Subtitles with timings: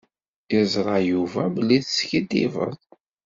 [0.53, 2.75] Yeẓṛa Yuba belli teskiddibeḍ.